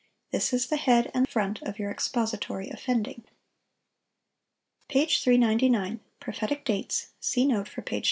This 0.31 0.51
is 0.51 0.65
the 0.65 0.77
head 0.77 1.11
and 1.13 1.29
front 1.29 1.61
of 1.61 1.77
your 1.77 1.91
expository 1.91 2.71
offending." 2.71 3.23
Page 4.87 5.21
399. 5.21 5.99
PROPHETIC 6.19 6.65
DATES.—See 6.65 7.45
note 7.45 7.67
for 7.67 7.83
page 7.83 7.99
329. 7.99 7.99